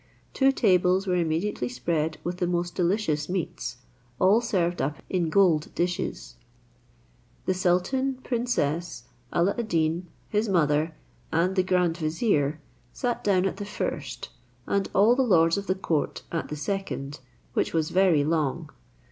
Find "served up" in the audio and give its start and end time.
4.41-4.97